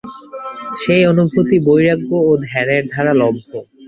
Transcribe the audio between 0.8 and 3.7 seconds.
সেই অনুভূতি বৈরাগ্য ও ধ্যানের দ্বারা লভ্য।